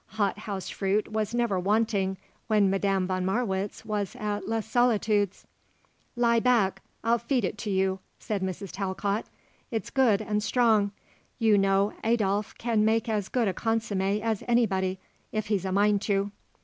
[0.17, 2.17] Hot house fruit was never wanting
[2.47, 5.45] when Madame von Marwitz was at Les Solitudes.
[6.15, 6.81] "Lie back.
[7.03, 8.71] I'll feed it to you," said Mrs.
[8.71, 9.27] Talcott.
[9.69, 10.91] "It's good and strong.
[11.37, 14.97] You know Adolphe can make as good a consommée as anybody,
[15.31, 16.31] if he's a mind to."